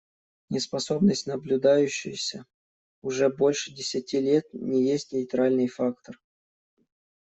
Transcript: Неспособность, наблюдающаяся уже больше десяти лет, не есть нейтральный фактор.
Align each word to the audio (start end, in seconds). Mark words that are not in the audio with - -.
Неспособность, 0.49 1.27
наблюдающаяся 1.27 2.47
уже 3.03 3.29
больше 3.29 3.71
десяти 3.71 4.19
лет, 4.19 4.51
не 4.51 4.83
есть 4.89 5.11
нейтральный 5.11 5.67
фактор. 5.67 6.19